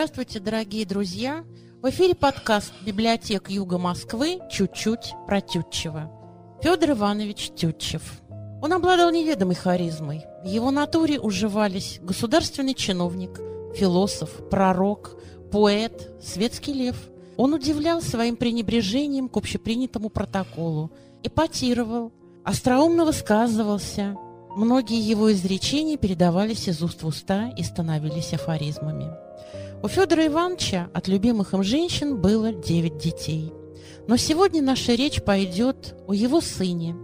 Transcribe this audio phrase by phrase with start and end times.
[0.00, 1.44] Здравствуйте, дорогие друзья!
[1.82, 4.38] В эфире подкаст «Библиотек Юга Москвы.
[4.50, 6.10] Чуть-чуть про Тютчева».
[6.62, 8.22] Федор Иванович Тютчев.
[8.62, 10.24] Он обладал неведомой харизмой.
[10.42, 13.38] В его натуре уживались государственный чиновник,
[13.76, 15.20] философ, пророк,
[15.52, 16.96] поэт, светский лев.
[17.36, 20.90] Он удивлял своим пренебрежением к общепринятому протоколу,
[21.22, 22.10] эпатировал,
[22.42, 24.16] остроумно высказывался.
[24.56, 29.10] Многие его изречения передавались из уст в уста и становились афоризмами.
[29.82, 33.50] У Федора Ивановича от любимых им женщин было девять детей.
[34.06, 36.94] Но сегодня наша речь пойдет о его сыне,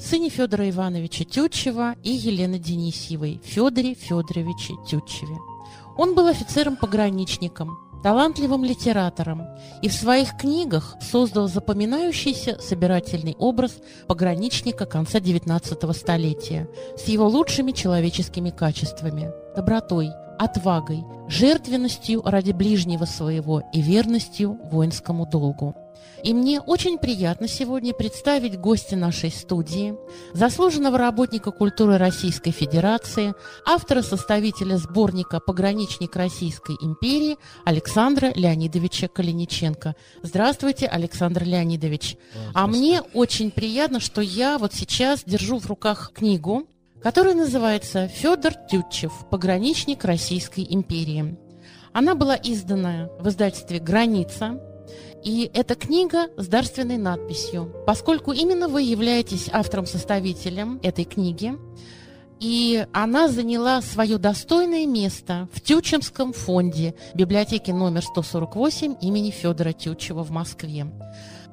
[0.00, 5.36] сыне Федора Ивановича Тютчева и Елены Денисьевой, Федоре Федоровиче Тютчеве.
[5.96, 9.46] Он был офицером-пограничником, талантливым литератором
[9.82, 17.70] и в своих книгах создал запоминающийся собирательный образ пограничника конца XIX столетия с его лучшими
[17.70, 25.74] человеческими качествами– добротой, отвагой, жертвенностью ради ближнего своего и верностью воинскому долгу.
[26.24, 29.94] И мне очень приятно сегодня представить гостя нашей студии,
[30.32, 39.94] заслуженного работника культуры Российской Федерации, автора-составителя сборника «Пограничник Российской империи» Александра Леонидовича Калиниченко.
[40.22, 42.16] Здравствуйте, Александр Леонидович.
[42.52, 46.66] А мне очень приятно, что я вот сейчас держу в руках книгу,
[47.02, 49.12] который называется «Федор Тютчев.
[49.30, 51.36] Пограничник Российской империи».
[51.92, 54.60] Она была издана в издательстве «Граница»,
[55.24, 57.72] и эта книга с дарственной надписью.
[57.86, 61.54] Поскольку именно вы являетесь автором-составителем этой книги,
[62.40, 70.22] и она заняла свое достойное место в Тютчевском фонде библиотеки номер 148 имени Федора Тютчева
[70.22, 70.86] в Москве.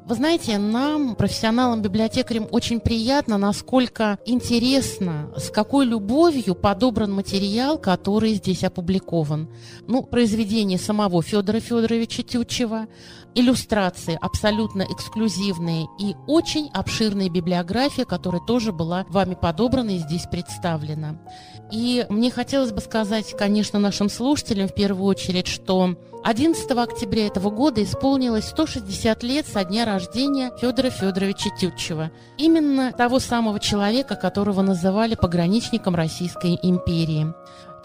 [0.07, 8.63] Вы знаете, нам, профессионалам-библиотекарям, очень приятно, насколько интересно, с какой любовью подобран материал, который здесь
[8.63, 9.49] опубликован.
[9.87, 12.85] Ну, произведение самого Федора Федоровича Тютчева,
[13.33, 21.19] иллюстрации абсолютно эксклюзивные и очень обширная библиография, которая тоже была вами подобрана и здесь представлена.
[21.71, 27.51] И мне хотелось бы сказать, конечно, нашим слушателям в первую очередь, что 11 октября этого
[27.51, 32.09] года исполнилось 160 лет со дня рождения Федора Федоровича Тютчева.
[32.39, 37.31] Именно того самого человека, которого называли пограничником Российской империи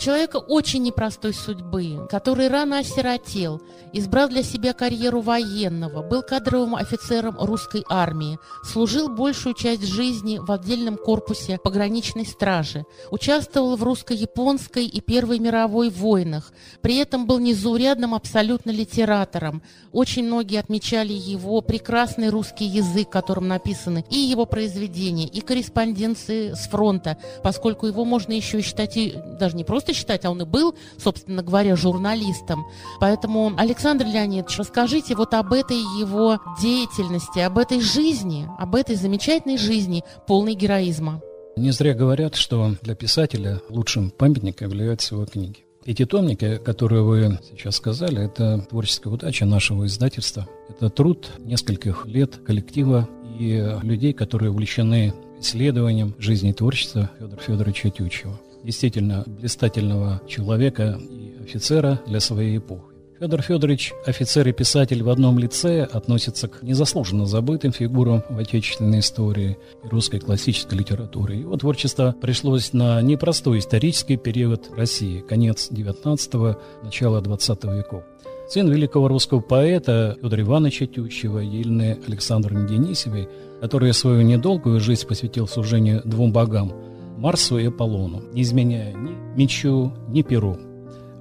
[0.00, 3.60] человека очень непростой судьбы, который рано осиротел,
[3.92, 10.50] избрал для себя карьеру военного, был кадровым офицером русской армии, служил большую часть жизни в
[10.50, 18.14] отдельном корпусе пограничной стражи, участвовал в русско-японской и Первой мировой войнах, при этом был незаурядным
[18.14, 19.62] абсолютно литератором.
[19.92, 26.68] Очень многие отмечали его прекрасный русский язык, которым написаны и его произведения, и корреспонденции с
[26.68, 30.74] фронта, поскольку его можно еще считать и даже не просто считать, а он и был,
[30.98, 32.66] собственно говоря, журналистом.
[33.00, 39.58] Поэтому, Александр Леонидович, расскажите вот об этой его деятельности, об этой жизни, об этой замечательной
[39.58, 41.20] жизни, полной героизма.
[41.56, 45.64] Не зря говорят, что для писателя лучшим памятником являются его книги.
[45.84, 50.46] Эти томники, которые вы сейчас сказали, это творческая удача нашего издательства.
[50.68, 53.08] Это труд нескольких лет коллектива
[53.38, 61.43] и людей, которые увлечены исследованием жизни и творчества Федора Федоровича Тютчева действительно блистательного человека и
[61.43, 62.91] офицера для своей эпохи.
[63.21, 69.00] Федор Федорович, офицер и писатель в одном лице, относится к незаслуженно забытым фигурам в отечественной
[69.00, 71.34] истории и русской классической литературы.
[71.34, 78.04] Его творчество пришлось на непростой исторический период России, конец XIX– начало XX веков.
[78.48, 83.28] Сын великого русского поэта Федора Ивановича Тютчева, Елены Александровны Денисевой,
[83.60, 86.72] который свою недолгую жизнь посвятил служению двум богам–
[87.20, 90.56] Марсу и Аполлону, не изменяя ни мечу, ни перу.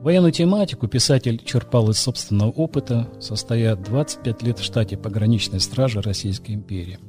[0.01, 6.53] Военную тематику писатель черпал из собственного опыта, состоя 25 лет в штате пограничной стражи Российской
[6.53, 6.99] империи.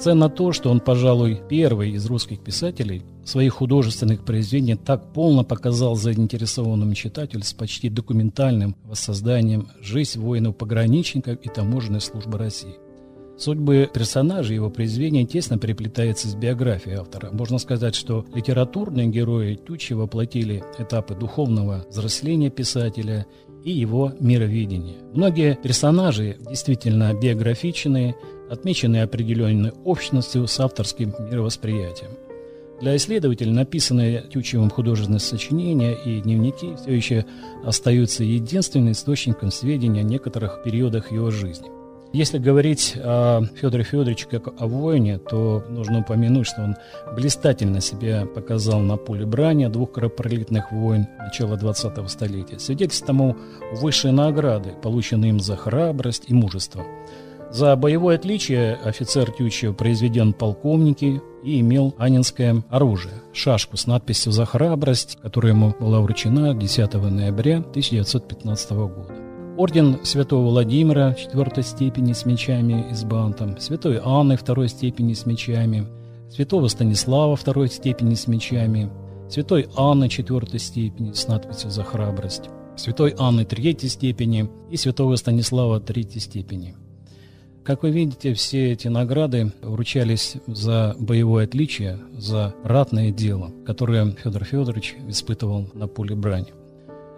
[0.00, 5.94] Ценно то, что он, пожалуй, первый из русских писателей своих художественных произведений так полно показал
[5.94, 12.76] заинтересованному читателю с почти документальным воссозданием жизнь воинов-пограничников и таможенной службы России.
[13.38, 17.30] Судьбы персонажей его произведения тесно переплетаются с биографией автора.
[17.32, 23.26] Можно сказать, что литературные герои Тючи воплотили этапы духовного взросления писателя
[23.62, 24.96] и его мировидения.
[25.12, 28.16] Многие персонажи действительно биографичные,
[28.50, 32.12] отмеченные определенной общностью с авторским мировосприятием.
[32.80, 37.26] Для исследователя написанные Тючевым художественные сочинения и дневники все еще
[37.64, 41.68] остаются единственным источником сведений о некоторых периодах его жизни.
[42.12, 46.76] Если говорить о Федоре Федоровиче как о воине, то нужно упомянуть, что он
[47.14, 52.58] блистательно себя показал на поле брани двух кровопролитных войн начала 20-го столетия.
[52.58, 53.36] Свидетельство тому
[53.72, 56.84] высшие награды, полученные им за храбрость и мужество.
[57.50, 64.46] За боевое отличие офицер Тючев произведен полковники и имел анинское оружие– шашку с надписью «За
[64.46, 69.25] храбрость», которая ему была вручена 10 ноября 1915 года.
[69.56, 75.24] Орден Святого Владимира четвертой степени с мечами и с бантом, Святой Анны второй степени с
[75.24, 75.86] мечами,
[76.30, 78.90] Святого Станислава второй степени с мечами,
[79.30, 85.80] Святой Анны четвертой степени с надписью «За храбрость», Святой Анны третьей степени и Святого Станислава
[85.80, 86.74] третьей степени–
[87.66, 94.44] как вы видите, все эти награды вручались за боевое отличие, за ратное дело, которое Федор
[94.44, 96.54] Федорович испытывал на поле брани.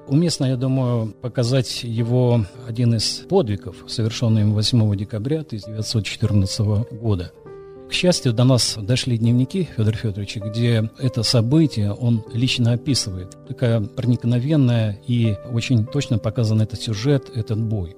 [0.08, 6.60] Уместно, я думаю, показать его один из подвигов, совершенный им 8 декабря 1914
[6.92, 7.32] года.
[7.88, 13.36] К счастью, до нас дошли дневники Федора Федоровича, где это событие он лично описывает.
[13.46, 17.96] Такая проникновенная и очень точно показан этот сюжет, этот бой.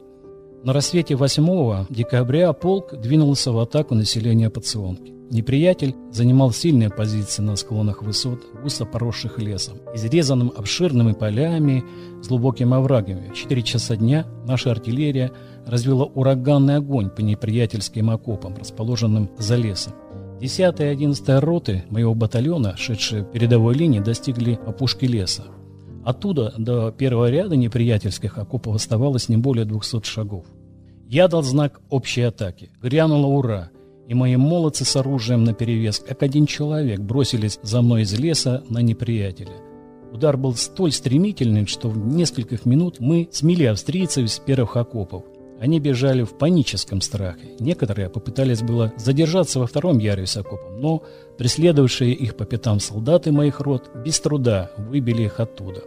[0.63, 5.15] На рассвете 8 декабря полк двинулся в атаку населения Пационки.
[5.31, 11.83] Неприятель занимал сильные позиции на склонах высот, густо поросших лесом, изрезанным обширными полями
[12.21, 13.31] с глубокими оврагами.
[13.31, 15.33] В 4 часа дня наша артиллерия
[15.67, 19.95] развела ураганный огонь по неприятельским окопам, расположенным за лесом.
[20.41, 25.45] 10 и 11 роты моего батальона, шедшие передовой линии, достигли опушки леса.
[26.05, 30.47] Оттуда до первого ряда неприятельских окопов оставалось не более 200 шагов.
[31.07, 32.71] Я дал знак общей атаки.
[32.81, 33.71] Грянуло «Ура!»
[34.09, 38.79] и мои молодцы с оружием наперевес, как один человек, бросились за мной из леса на
[38.79, 39.55] неприятеля.
[40.13, 45.23] Удар был столь стремительный, что в нескольких минут мы смели австрийцев из первых окопов.
[45.61, 47.51] Они бежали в паническом страхе.
[47.61, 51.03] Некоторые попытались было задержаться во втором ярусе окопа, но
[51.37, 55.83] преследовавшие их по пятам солдаты моих рот без труда выбили их оттуда.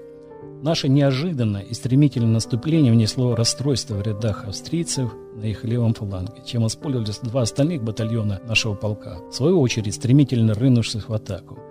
[0.61, 6.61] Наше неожиданное и стремительное наступление внесло расстройство в рядах австрийцев на их левом фланге, чем
[6.61, 11.62] воспользовались два остальных батальона нашего полка, в свою очередь стремительно рынувшись в атаку.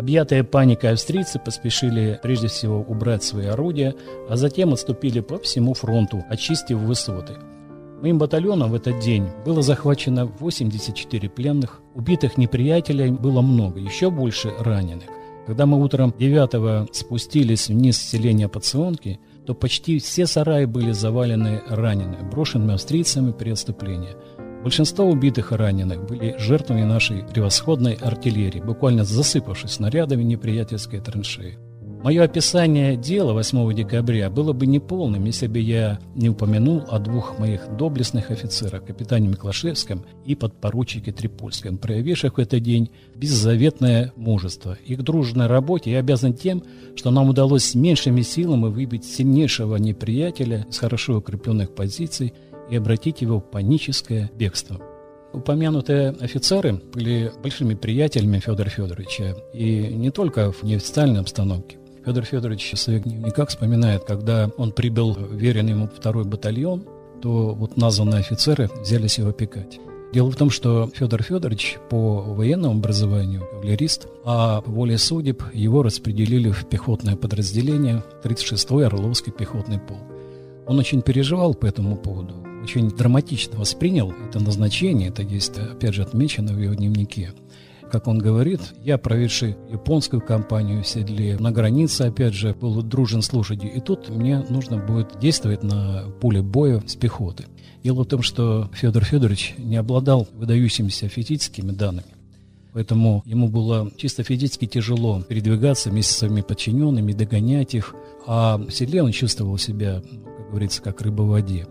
[0.00, 3.94] Объятые паникой австрийцы поспешили прежде всего убрать свои орудия,
[4.30, 7.34] а затем отступили по всему фронту, очистив высоты.
[8.00, 14.54] Моим батальоном в этот день было захвачено 84 пленных, убитых неприятелей было много, еще больше
[14.58, 15.04] раненых.
[15.46, 21.60] Когда мы утром 9 спустились вниз с селения Пационки, то почти все сараи были завалены
[21.68, 24.16] ранеными, брошенными австрийцами при отступлении–
[24.62, 31.58] Большинство убитых и раненых были жертвами нашей превосходной артиллерии, буквально засыпавшись снарядами неприятельской траншеи.
[32.02, 37.38] Мое описание дела 8 декабря было бы неполным, если бы я не упомянул о двух
[37.38, 44.78] моих доблестных офицерах, капитане Миклашевском и подпоручике Трипольском, проявивших в этот день беззаветное мужество.
[44.86, 46.62] Их дружной работе я обязан тем,
[46.96, 52.32] что нам удалось с меньшими силами выбить сильнейшего неприятеля с хорошо укрепленных позиций
[52.70, 54.80] и обратить его в паническое бегство.
[55.32, 61.78] Упомянутые офицеры были большими приятелями Федора Федоровича, и не только в неофициальной обстановке.
[62.04, 66.84] Федор Федорович в своих дневниках вспоминает, когда он прибыл веренный ему второй батальон,
[67.22, 69.78] то вот названные офицеры взялись его опекать.
[70.12, 76.50] Дело в том, что Федор Федорович по военному образованию кавалерист, а воле судеб его распределили
[76.50, 80.00] в пехотное подразделение 36-й Орловский пехотный полк.
[80.66, 86.02] Он очень переживал по этому поводу очень драматично воспринял это назначение, это есть, опять же,
[86.02, 87.32] отмечено в его дневнике.
[87.90, 93.20] Как он говорит, я, проведший японскую кампанию в седле, на границе, опять же, был дружен
[93.20, 97.46] с лошадью, и тут мне нужно будет действовать на поле боя с пехоты.
[97.82, 102.14] Дело в том, что Федор Федорович не обладал выдающимися физическими данными.
[102.72, 107.94] Поэтому ему было чисто физически тяжело передвигаться вместе с своими подчиненными, догонять их.
[108.26, 110.02] А в седле он чувствовал себя,
[110.36, 111.66] как говорится, как рыба в воде.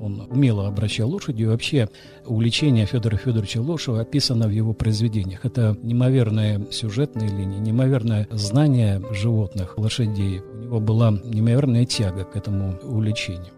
[0.00, 1.50] Он умело обращал лошадью.
[1.50, 1.88] Вообще
[2.24, 5.44] увлечение Федора Федоровича Лошева описано в его произведениях.
[5.44, 10.40] Это неимоверная сюжетная линия, неимоверное знание животных, лошадей.
[10.40, 13.52] У него была неимоверная тяга к этому увлечению.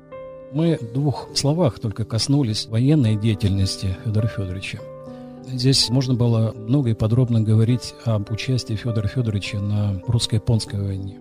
[0.53, 4.79] Мы в двух словах только коснулись военной деятельности Федора Федоровича.
[5.47, 11.19] Здесь можно было много и подробно говорить об участии Федора Федоровича на русско-японской войне.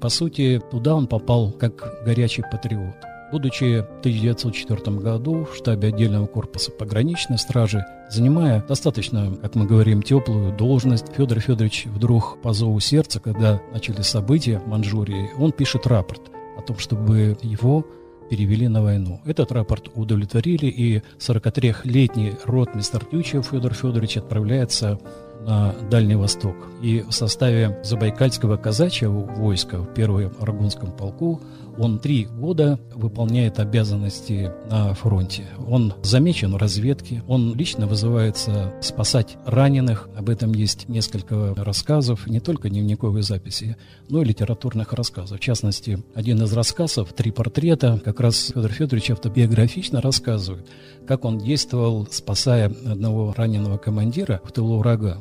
[0.00, 2.96] По сути, туда он попал как горячий патриот–
[3.36, 10.00] Будучи в 1904 году в штабе отдельного корпуса пограничной стражи, занимая достаточно, как мы говорим,
[10.00, 15.86] теплую должность, Федор Федорович вдруг по зову сердца, когда начали события в Манчжурии, он пишет
[15.86, 16.22] рапорт
[16.56, 17.86] о том, чтобы его
[18.30, 19.20] перевели на войну.
[19.26, 24.98] Этот рапорт удовлетворили, и 43-летний ротмистр Тючев Федор Федорович отправляется
[25.46, 26.56] на Дальний Восток.
[26.80, 31.42] И в составе Забайкальского казачьего войска в первом Арагонском полку
[31.78, 35.44] он три года выполняет обязанности на фронте.
[35.66, 40.08] Он замечен в разведке, он лично вызывается спасать раненых.
[40.16, 43.76] Об этом есть несколько рассказов, не только дневниковые записи,
[44.08, 45.38] но и литературных рассказов.
[45.38, 50.66] В частности, один из рассказов «Три портрета» как раз Федор Федорович автобиографично рассказывает,
[51.06, 55.18] как он действовал, спасая одного раненого командира в тылу врага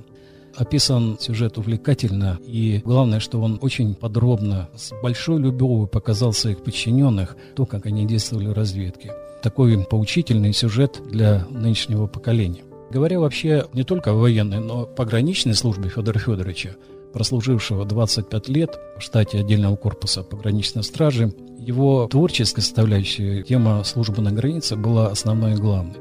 [0.58, 7.36] описан сюжет увлекательно, и главное, что он очень подробно, с большой любовью показал своих подчиненных,
[7.56, 9.12] то, как они действовали в разведке.
[9.42, 12.64] Такой поучительный сюжет для нынешнего поколения.
[12.90, 16.76] Говоря вообще не только о военной, но о пограничной службе Федора Федоровича,
[17.14, 24.32] прослужившего 25 лет в штате отдельного корпуса пограничной стражи, его творческая составляющая, тема службы на
[24.32, 25.96] границе была основной и главной.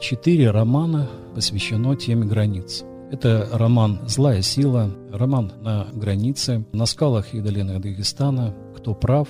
[0.00, 7.40] Четыре романа посвящено теме границ– это роман «Злая сила», роман «На границе», «На скалах и
[7.40, 9.28] долинах Дагестана», «Кто прав»,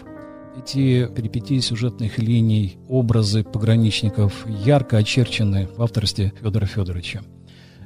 [0.58, 7.20] эти перипетии сюжетных линий, образы пограничников ярко очерчены в авторстве Федора Федоровича.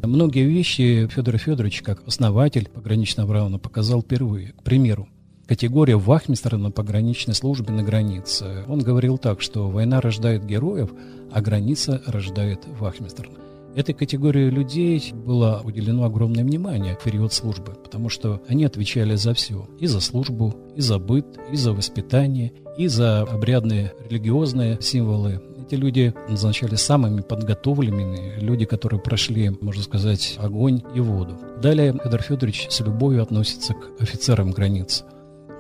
[0.03, 4.53] Многие вещи Федор Федорович, как основатель пограничного района, показал впервые.
[4.53, 5.09] К примеру,
[5.47, 8.65] категория вахмистра на пограничной службе на границе.
[8.69, 10.91] Он говорил так, что война рождает героев,
[11.33, 13.29] а граница рождает вахмистра.
[13.77, 19.33] Этой категории людей было уделено огромное внимание в период службы, потому что они отвечали за
[19.33, 19.69] все.
[19.79, 25.41] И за службу, и за быт, и за воспитание, и за обрядные религиозные символы.
[25.65, 31.39] Эти люди назначались самыми подготовленными, люди, которые прошли, можно сказать, огонь и воду.
[31.63, 35.05] Далее Федор Федорович с любовью относится к офицерам границ.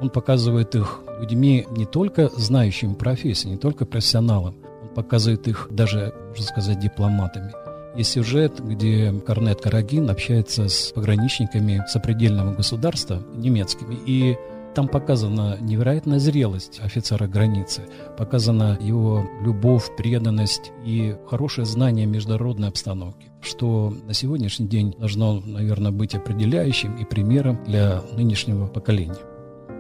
[0.00, 6.12] Он показывает их людьми не только знающими профессию, не только профессионалам, он показывает их даже,
[6.31, 7.52] можно сказать, дипломатами.
[7.97, 14.37] Есть сюжет, где Корнет Карагин общается с пограничниками сопредельного государства немецкими, и
[14.75, 17.83] там показана невероятная зрелость офицера границы,
[18.17, 25.91] показана его любовь, преданность и хорошее знание международной обстановки, что на сегодняшний день должно, наверное,
[25.91, 29.19] быть определяющим и примером для нынешнего поколения.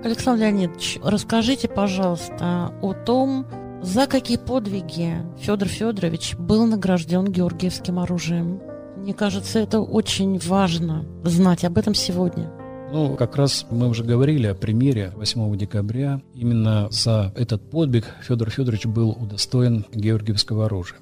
[0.02, 3.46] Александр Леонидович, расскажите, пожалуйста, о том,
[3.82, 8.60] за какие подвиги Федор Федорович был награжден Георгиевским оружием?
[8.96, 12.50] Мне кажется, это очень важно знать об этом сегодня.
[12.92, 16.20] Ну, как раз мы уже говорили о примере 8 декабря.
[16.34, 20.98] Именно за этот подвиг Федор Федорович был удостоен Георгиевского оружия.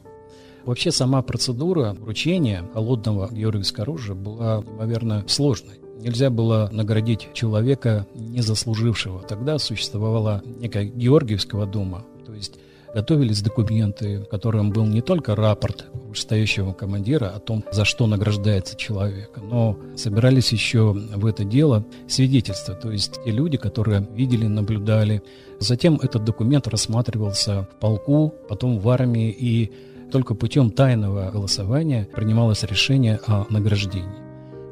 [0.64, 5.80] Вообще сама процедура вручения холодного георгиевского оружия была, наверное, сложной.
[5.99, 9.23] Нельзя было наградить человека, не заслужившего.
[9.23, 12.58] Тогда существовала некая Георгиевского дума, то есть
[12.95, 14.28] готовились документы, в
[14.71, 20.92] был не только рапорт вышестоящего командира о том, за что награждается человек, но собирались еще
[20.92, 25.23] в это дело свидетельства, то есть те люди, которые видели, наблюдали.
[25.61, 29.73] Затем этот документ рассматривался в полку, потом в армии, и
[30.11, 34.27] только путем тайного голосования принималось решение о награждении.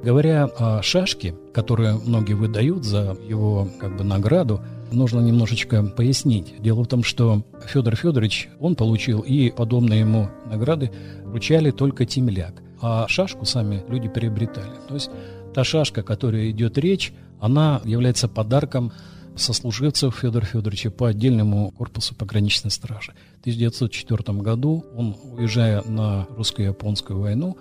[0.07, 4.61] Говоря о шашке, которую многие выдают за его как бы награду,
[4.93, 6.55] нужно немножечко пояснить.
[6.61, 10.93] Дело в том, что Федор Федорович, он получил и подобные ему награды
[11.25, 14.71] вручали только темляк, а шашку сами люди приобретали.
[14.87, 15.11] То есть
[15.53, 18.93] та шашка, о которой идет речь, она является подарком
[19.35, 23.13] сослуживцев Федора Федоровича по отдельному корпусу пограничной стражи.
[23.39, 27.57] В 1904 году он, уезжая на русско-японскую войну,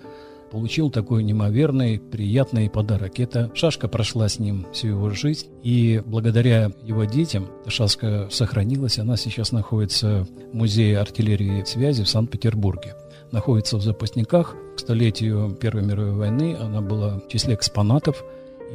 [0.50, 3.18] получил такой неимоверный, приятный подарок.
[3.20, 8.98] Эта шашка прошла с ним всю его жизнь, и благодаря его детям эта шашка сохранилась.
[8.98, 12.94] Она сейчас находится в Музее артиллерии и связи в Санкт-Петербурге.
[13.32, 14.54] Находится в запасниках.
[14.76, 18.24] К столетию Первой мировой войны она была в числе экспонатов,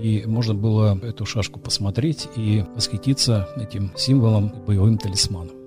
[0.02, 5.61] и можно было эту шашку посмотреть и восхититься этим символом боевым талисманом.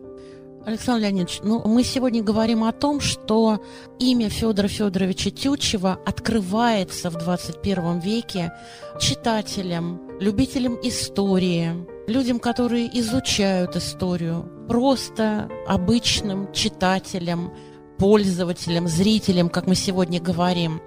[0.66, 3.62] Александр Леонидович, ну мы сегодня говорим о том, что
[3.99, 8.50] имя Федора Федоровича Тютчева открывается в 21 веке
[8.99, 17.52] читателям, любителям истории, людям, которые изучают историю, просто обычным читателям,
[17.99, 20.80] пользователям, зрителям, как мы сегодня говорим.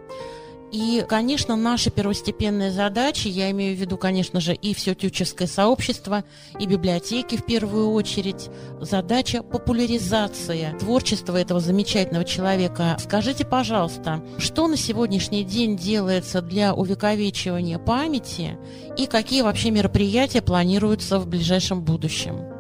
[0.71, 6.25] И, конечно, наша первостепенная задача, я имею в виду, конечно же, и все тючевское сообщество,
[6.59, 8.49] и библиотеки в первую очередь,
[8.81, 12.97] задача популяризация творчества этого замечательного человека.
[12.99, 18.57] Скажите, пожалуйста, что на сегодняшний день делается для увековечивания памяти
[18.97, 22.56] и какие вообще мероприятия планируются в ближайшем будущем?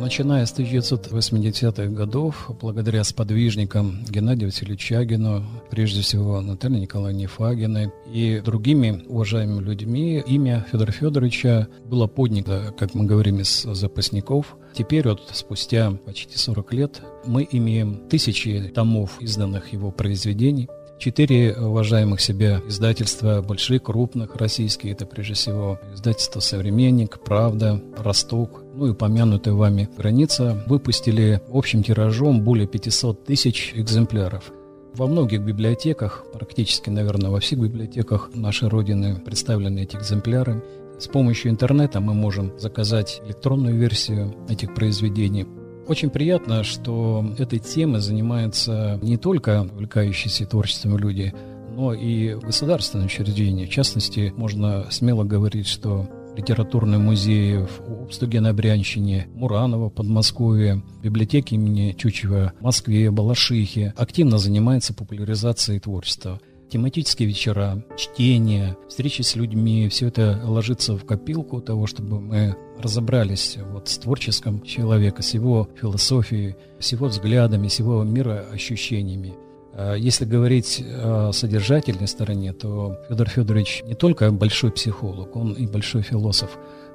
[0.00, 9.04] Начиная с 1980-х годов, благодаря сподвижникам Геннадию Васильевичу прежде всего Наталье Николаевне Фагиной и другими
[9.08, 14.56] уважаемыми людьми, имя Федора Федоровича было поднято, как мы говорим, из запасников.
[14.72, 22.20] Теперь вот спустя почти 40 лет мы имеем тысячи томов изданных его произведений, Четыре уважаемых
[22.20, 29.54] себя издательства, больших, крупных, российские, это прежде всего издательство «Современник», «Правда», «Росток», ну и упомянутая
[29.54, 34.50] вами «Граница», выпустили общим тиражом более 500 тысяч экземпляров.
[34.94, 40.64] Во многих библиотеках, практически, наверное, во всех библиотеках нашей Родины представлены эти экземпляры.
[40.98, 45.46] С помощью интернета мы можем заказать электронную версию этих произведений.
[45.88, 51.32] Очень приятно, что этой темой занимаются не только увлекающиеся творчеством люди,
[51.74, 53.64] но и государственные учреждения.
[53.64, 61.54] В частности, можно смело говорить, что литературные музеи в Обстуге на Брянщине, Муранова, Подмосковье, библиотеки
[61.54, 66.38] имени Чучева в Москве, Балашихе активно занимаются популяризацией творчества
[66.70, 73.58] тематические вечера, чтение, встречи с людьми, все это ложится в копилку того, чтобы мы разобрались
[73.72, 79.34] вот с творческим человека, с его философией, с его взглядами, с его мироощущениями.
[79.72, 85.66] А если говорить о содержательной стороне, то Федор Федорович не только большой психолог, он и
[85.66, 86.50] большой философ.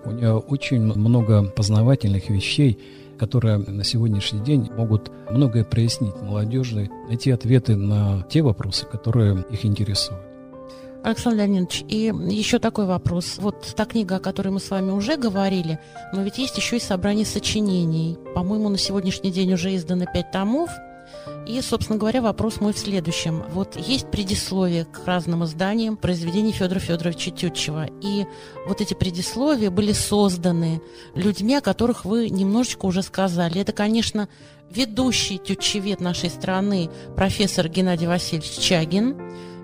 [0.06, 2.78] У него очень много познавательных вещей,
[3.24, 9.66] которые на сегодняшний день могут многое прояснить молодежи, найти ответы на те вопросы, которые их
[9.66, 10.22] интересуют.
[11.06, 13.38] Александр Леонидович, и еще такой вопрос.
[13.38, 15.80] Вот та книга, о которой мы с вами уже говорили,
[16.14, 18.18] но ведь есть еще и собрание сочинений.
[18.36, 20.70] По-моему, на сегодняшний день уже издано пять томов–
[21.46, 23.44] и, собственно говоря, вопрос мой в следующем.
[23.52, 27.88] Вот есть предисловие к разным изданиям произведений Федора Федоровича Тютчева.
[28.02, 28.26] И
[28.68, 30.82] вот эти предисловия были созданы
[31.16, 33.60] людьми, о которых вы немножечко уже сказали.
[33.60, 34.30] Это, конечно,
[34.70, 39.20] ведущий тютчевед нашей страны профессор Геннадий Васильевич Чагин.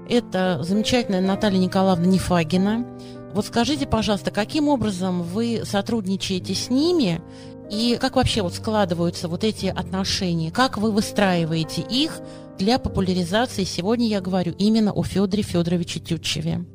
[0.10, 2.86] Это замечательная Наталья Николаевна Нефагина.
[3.34, 7.22] Вот скажите, пожалуйста, каким образом вы сотрудничаете с ними
[7.72, 10.52] и как вообще вот складываются вот эти отношения?
[10.52, 12.20] Как вы выстраиваете их
[12.58, 13.64] для популяризации?
[13.64, 16.66] Сегодня я говорю именно о Федоре Федоровиче Тютчеве.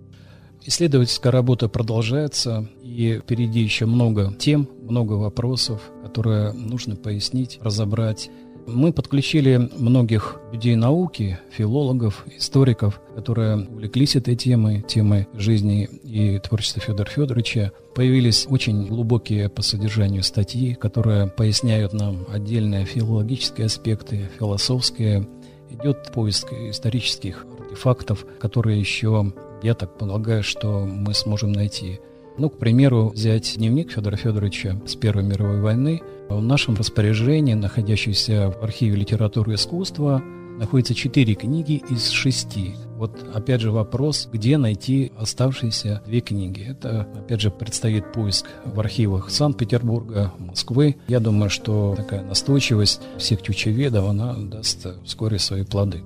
[0.66, 8.30] Исследовательская работа продолжается, и впереди еще много тем, много вопросов, которые нужно пояснить, разобрать.
[8.66, 16.80] Мы подключили многих людей науки, филологов, историков, которые увлеклись этой темой, темой жизни и творчества
[16.80, 17.72] Федора Федоровича.
[17.94, 25.28] Появились очень глубокие по содержанию статьи, которые поясняют нам отдельные филологические аспекты, философские.
[25.70, 32.00] Идет поиск исторических артефактов, которые еще, я так полагаю, что мы сможем найти.
[32.36, 36.02] Ну, к примеру, взять дневник Федора Федоровича с Первой мировой войны.
[36.28, 40.20] В нашем распоряжении, находящийся в архиве литературы и искусства,
[40.58, 42.74] находится четыре книги из шести.
[42.96, 46.66] Вот опять же вопрос, где найти оставшиеся две книги.
[46.68, 50.96] Это опять же предстоит поиск в архивах Санкт-Петербурга, Москвы.
[51.06, 56.02] Я думаю, что такая настойчивость всех тючеведов, она даст вскоре свои плоды.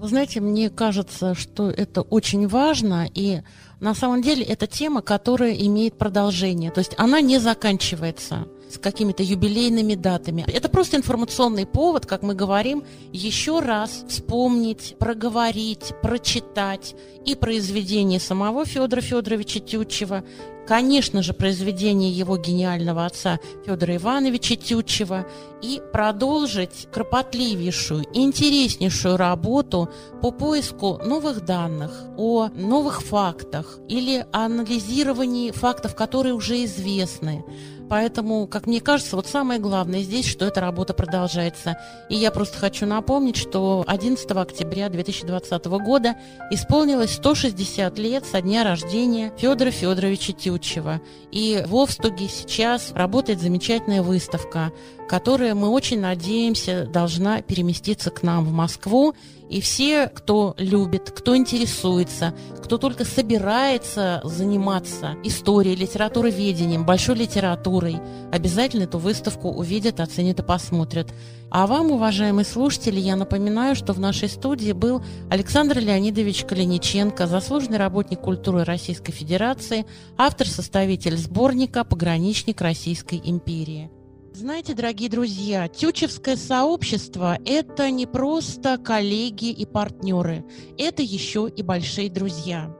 [0.00, 3.42] Вы знаете, мне кажется, что это очень важно, и
[3.82, 6.70] на самом деле это тема, которая имеет продолжение.
[6.70, 10.44] То есть она не заканчивается с какими-то юбилейными датами.
[10.46, 16.94] Это просто информационный повод, как мы говорим, еще раз вспомнить, проговорить, прочитать
[17.26, 20.24] и произведение самого Федора Федоровича Тютчева,
[20.66, 25.26] конечно же, произведение его гениального отца Федора Ивановича Тютчева
[25.62, 29.88] и продолжить кропотливейшую, интереснейшую работу
[30.20, 37.44] по поиску новых данных о новых фактах или анализировании фактов, которые уже известны,
[37.92, 41.76] Поэтому, как мне кажется, вот самое главное здесь, что эта работа продолжается.
[42.08, 46.16] И я просто хочу напомнить, что 11 октября 2020 года
[46.50, 51.02] исполнилось 160 лет со дня рождения Федора Федоровича Тютчева.
[51.30, 54.72] И в Овстуге сейчас работает замечательная выставка,
[55.08, 59.14] которая, мы очень надеемся, должна переместиться к нам в Москву.
[59.48, 67.98] И все, кто любит, кто интересуется, кто только собирается заниматься историей, литературоведением, большой литературой,
[68.32, 71.12] обязательно эту выставку увидят, оценят и посмотрят.
[71.50, 77.76] А вам, уважаемые слушатели, я напоминаю, что в нашей студии был Александр Леонидович Калиниченко, заслуженный
[77.76, 79.84] работник культуры Российской Федерации,
[80.16, 83.90] автор-составитель сборника «Пограничник Российской империи».
[84.34, 90.42] Знаете, дорогие друзья, тючевское сообщество– это не просто коллеги и партнеры,
[90.78, 92.74] это еще и большие друзья.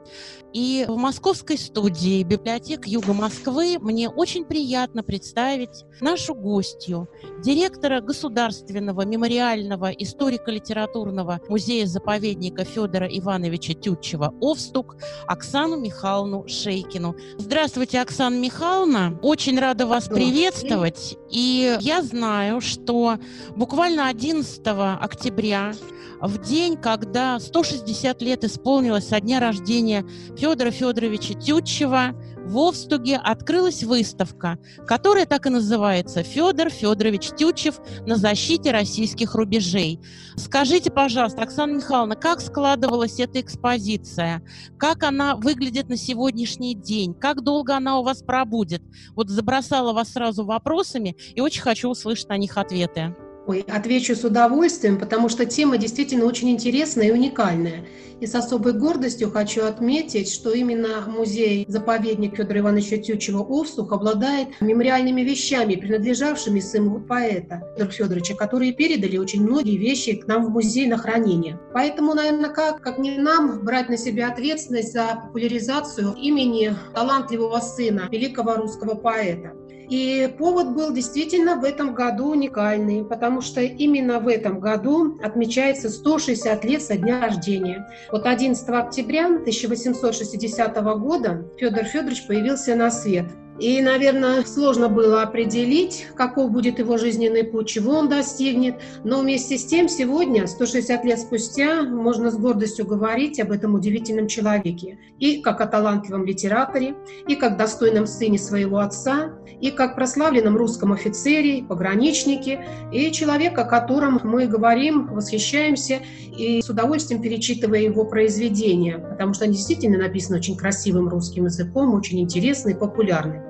[0.53, 7.09] И в московской студии библиотек Юга Москвы мне очень приятно представить нашу гостью,
[7.43, 17.17] директора Государственного мемориального историко-литературного музея-заповедника Федора Ивановича Тютчева «Овстук» Оксану Михайловну Шейкину.
[17.39, 19.19] Здравствуйте, Оксана Михайловна.
[19.23, 21.17] Очень рада вас приветствовать.
[21.31, 23.17] И я знаю, что
[23.57, 25.73] буквально 11 октября
[26.21, 30.07] в день, когда 160 лет исполнилось со дня рождения
[30.43, 37.77] Федора Федоровича Тютчева, в Овстуге открылась выставка, которая так и называется «Федор Федорович Тютчев
[38.09, 40.01] на защите российских рубежей».
[40.35, 44.43] Скажите, пожалуйста, Оксана Михайловна, как складывалась эта экспозиция?
[44.81, 47.15] Как она выглядит на сегодняшний день?
[47.15, 48.83] Как долго она у вас пробудет?
[49.15, 53.15] Вот забросала вас сразу вопросами и очень хочу услышать на них ответы.
[53.45, 57.85] Ой, отвечу с удовольствием, потому что тема действительно очень интересная и уникальная.
[58.21, 65.23] И с особой гордостью хочу отметить, что именно музей-заповедник Федора Ивановича Тютчева «Овсух» обладает мемориальными
[65.23, 70.87] вещами, принадлежавшими сыну поэта Федора Федоровича, которые передали очень многие вещи к нам в музей
[70.87, 71.59] на хранение.
[71.75, 78.09] Поэтому, наверное, как, как не нам брать на себя ответственность за популяризацию имени талантливого сына
[78.09, 79.53] великого русского поэта.
[79.89, 85.91] И повод был действительно в этом году уникальный, потому что именно в этом году отмечается
[85.91, 87.89] 160 лет со дня рождения.
[88.11, 93.27] Вот 11 октября 1860 года Федор Федорович появился на свет.
[93.59, 98.81] И, наверное, сложно было определить, каков будет его жизненный путь, чего он достигнет.
[99.05, 104.27] Но вместе с тем сегодня, 160 лет спустя, можно с гордостью говорить об этом удивительном
[104.27, 104.99] человеке.
[105.19, 106.95] И как о талантливом литераторе,
[107.29, 113.65] и как достойном сыне своего отца, и как прославленном русском офицере, пограничнике, и человек, о
[113.65, 116.01] котором мы говорим, восхищаемся
[116.37, 121.95] и с удовольствием перечитывая его произведения, потому что они действительно написаны очень красивым русским языком,
[121.95, 123.43] очень интересны и популярны.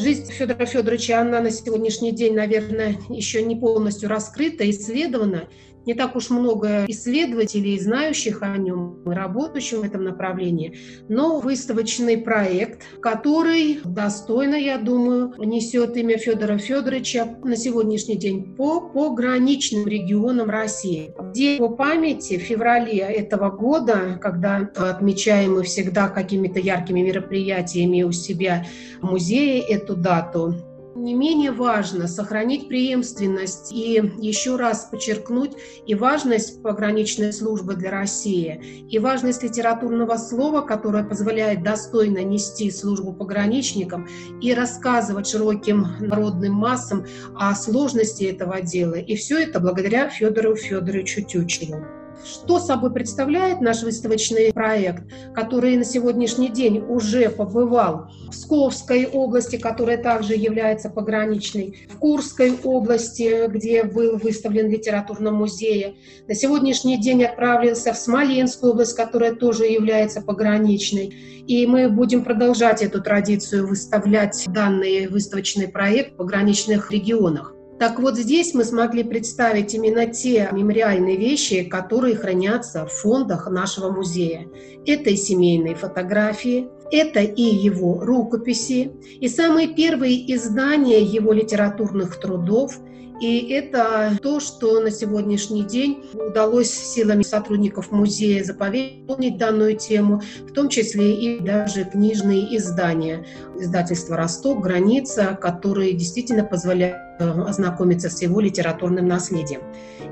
[0.00, 5.50] Жизнь Федора Федоровича, она на сегодняшний день, наверное, еще не полностью раскрыта, исследована
[5.86, 10.76] не так уж много исследователей, знающих о нем, работающих в этом направлении,
[11.08, 18.80] но выставочный проект, который достойно, я думаю, несет имя Федора Федоровича на сегодняшний день по
[18.80, 21.12] пограничным регионам России.
[21.18, 28.12] Где по памяти в феврале этого года, когда отмечаем мы всегда какими-то яркими мероприятиями у
[28.12, 28.66] себя
[29.00, 30.54] в музее эту дату,
[30.94, 35.52] не менее важно сохранить преемственность и еще раз подчеркнуть
[35.86, 43.12] и важность пограничной службы для России, и важность литературного слова, которое позволяет достойно нести службу
[43.12, 44.08] пограничникам
[44.40, 48.94] и рассказывать широким народным массам о сложности этого дела.
[48.94, 51.99] И все это благодаря Федору Федоровичу Тютчеву.
[52.24, 55.04] Что собой представляет наш выставочный проект,
[55.34, 62.58] который на сегодняшний день уже побывал в Псковской области, которая также является пограничной, в Курской
[62.62, 65.94] области, где был выставлен в литературном музее.
[66.28, 71.14] На сегодняшний день отправился в Смоленскую область, которая тоже является пограничной.
[71.46, 77.54] И мы будем продолжать эту традицию выставлять данный выставочный проект в пограничных регионах.
[77.80, 83.90] Так вот здесь мы смогли представить именно те мемориальные вещи, которые хранятся в фондах нашего
[83.90, 84.46] музея.
[84.84, 92.78] Это и семейные фотографии, это и его рукописи, и самые первые издания его литературных трудов,
[93.20, 100.52] и это то, что на сегодняшний день удалось силами сотрудников музея заповедить данную тему, в
[100.52, 103.26] том числе и даже книжные издания.
[103.58, 109.60] Издательство «Росток», «Граница», которые действительно позволяют э, ознакомиться с его литературным наследием.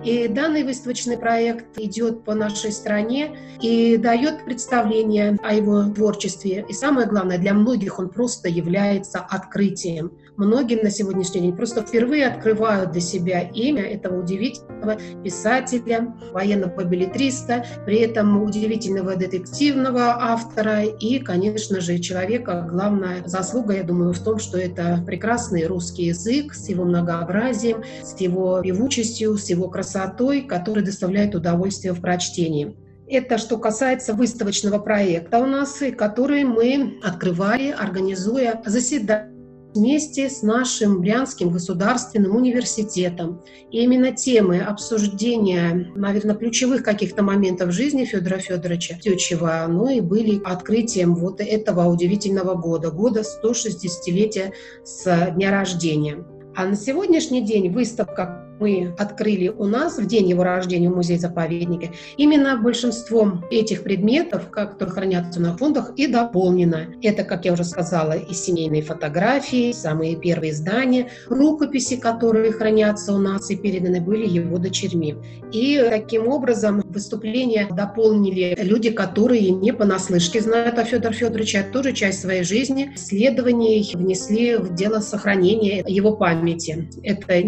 [0.04, 6.64] И данный выставочный проект идет по нашей стране и дает представление о его творчестве.
[6.68, 12.26] И самое главное, для многих он просто является открытием многим на сегодняшний день просто впервые
[12.26, 21.18] открывают для себя имя этого удивительного писателя, военного билетриста, при этом удивительного детективного автора и,
[21.18, 22.66] конечно же, человека.
[22.70, 28.18] Главная заслуга, я думаю, в том, что это прекрасный русский язык с его многообразием, с
[28.20, 32.76] его певучестью, с его красотой, который доставляет удовольствие в прочтении.
[33.10, 39.37] Это что касается выставочного проекта у нас, который мы открывали, организуя заседания
[39.78, 43.42] вместе с нашим Брянским государственным университетом.
[43.70, 50.42] И именно темы обсуждения, наверное, ключевых каких-то моментов жизни Федора Федоровича Тютчева, ну и были
[50.42, 54.52] открытием вот этого удивительного года, года 160-летия
[54.84, 56.24] с дня рождения.
[56.56, 61.92] А на сегодняшний день выставка мы открыли у нас в день его рождения в музее-заповеднике,
[62.16, 66.86] именно большинством этих предметов, которые хранятся на фондах, и дополнено.
[67.02, 73.18] Это, как я уже сказала, и семейные фотографии, самые первые издания, рукописи, которые хранятся у
[73.18, 75.16] нас и переданы были его дочерьми.
[75.52, 81.92] И таким образом выступления дополнили люди, которые не понаслышке знают о Федоре Федоровиче, а тоже
[81.92, 86.88] часть своей жизни, исследований внесли в дело сохранения его памяти.
[87.02, 87.40] Это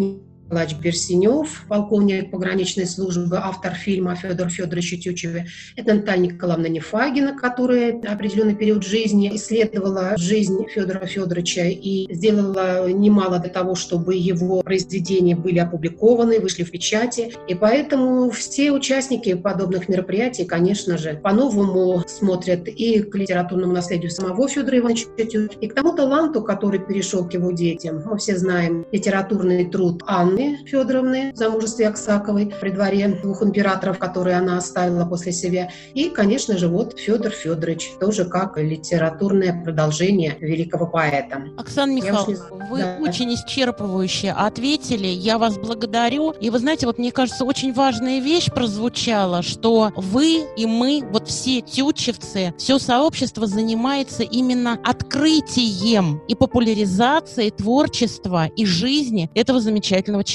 [0.50, 5.46] Николаевич Берсенев, полковник пограничной службы, автор фильма Федор Федорович Тютчеве.
[5.76, 13.38] Это Наталья Николаевна Нефагина, которая определенный период жизни исследовала жизнь Федора Федоровича и сделала немало
[13.38, 17.32] для того, чтобы его произведения были опубликованы, вышли в печати.
[17.46, 24.48] И поэтому все участники подобных мероприятий, конечно же, по-новому смотрят и к литературному наследию самого
[24.48, 28.02] Федора Ивановича Тютчева, и к тому таланту, который перешел к его детям.
[28.04, 34.37] Мы все знаем литературный труд Анны Анны Федоровны, замужестве Аксаковой, при дворе двух императоров, которые
[34.37, 35.70] она оставила после себя.
[35.94, 41.44] И, конечно же, вот Федор Федорович, тоже как литературное продолжение великого поэта.
[41.59, 42.96] Оксана Михайловна, вы да.
[43.00, 45.07] очень исчерпывающе ответили.
[45.07, 46.33] Я вас благодарю.
[46.33, 51.29] И вы знаете, вот мне кажется, очень важная вещь прозвучала, что вы и мы, вот
[51.29, 60.30] все тютчевцы, все сообщество занимается именно открытием и популяризацией творчества и жизни этого замечательного человека.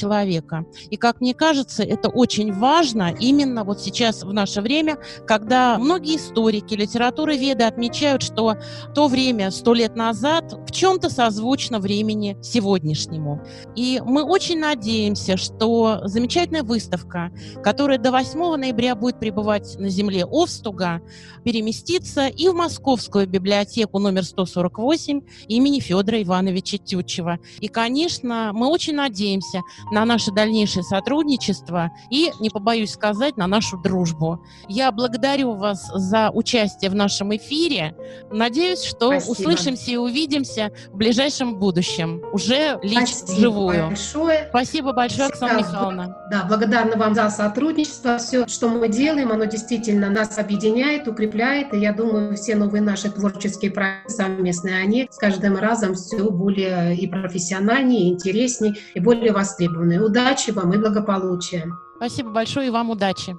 [0.89, 6.17] И, как мне кажется, это очень важно именно вот сейчас в наше время, когда многие
[6.17, 8.55] историки, литературы веды отмечают, что
[8.93, 13.41] то время сто лет назад в чем-то созвучно времени сегодняшнему.
[13.75, 17.31] И мы очень надеемся, что замечательная выставка,
[17.63, 21.01] которая до 8 ноября будет пребывать на земле Овстуга,
[21.43, 27.39] переместится и в Московскую библиотеку номер 148 имени Федора Ивановича Тютчева.
[27.59, 33.77] И, конечно, мы очень надеемся на наше дальнейшее сотрудничество и, не побоюсь сказать, на нашу
[33.77, 34.43] дружбу.
[34.67, 37.95] Я благодарю вас за участие в нашем эфире.
[38.31, 39.31] Надеюсь, что Спасибо.
[39.31, 43.87] услышимся и увидимся в ближайшем будущем, уже лично Спасибо живую.
[43.87, 44.47] большое.
[44.49, 46.17] Спасибо большое, Оксана Михайловна.
[46.31, 48.17] Да, благодарна вам за сотрудничество.
[48.17, 51.73] Все, что мы делаем, оно действительно нас объединяет, укрепляет.
[51.73, 56.95] И я думаю, все новые наши творческие проекты совместные, они с каждым разом все более
[56.95, 60.01] и профессиональнее, и интереснее, и более востребованы востребованы.
[60.01, 61.71] Удачи вам и благополучия.
[61.97, 63.35] Спасибо большое и вам удачи.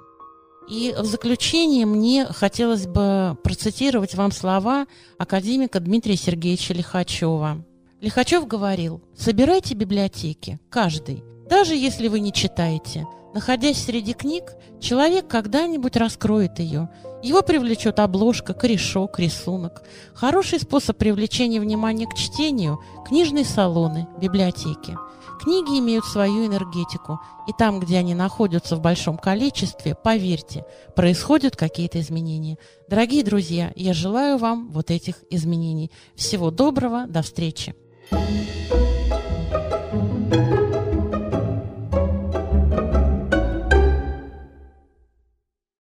[0.68, 4.86] И в заключение мне хотелось бы процитировать вам слова
[5.16, 7.64] академика Дмитрия Сергеевича Лихачева.
[8.00, 13.06] Лихачев говорил, собирайте библиотеки, каждый, даже если вы не читаете.
[13.32, 16.88] Находясь среди книг, человек когда-нибудь раскроет ее.
[17.22, 19.82] Его привлечет обложка, корешок, рисунок.
[20.14, 24.96] Хороший способ привлечения внимания к чтению– книжные салоны, библиотеки.
[25.46, 30.64] Книги имеют свою энергетику, и там, где они находятся в большом количестве, поверьте,
[30.96, 32.58] происходят какие-то изменения.
[32.88, 35.92] Дорогие друзья, я желаю вам вот этих изменений.
[36.16, 37.76] Всего доброго, до встречи.
[38.10, 38.85] thank you